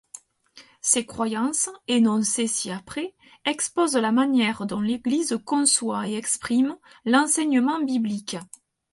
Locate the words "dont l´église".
4.65-5.37